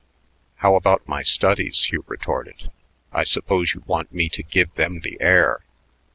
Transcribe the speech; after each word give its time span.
"How 0.55 0.73
about 0.73 1.07
my 1.07 1.21
studies?" 1.21 1.83
Hugh 1.91 2.03
retorted. 2.07 2.71
"I 3.11 3.23
suppose 3.23 3.75
you 3.75 3.83
want 3.85 4.11
me 4.11 4.29
to 4.29 4.41
give 4.41 4.73
them 4.73 5.01
the 5.01 5.15
air. 5.21 5.61